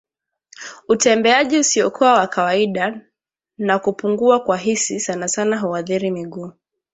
[0.89, 3.01] Utembeaji usiokuwa wa kawaida
[3.57, 6.51] na kupungua kwa hisi sanasana huathiri miguu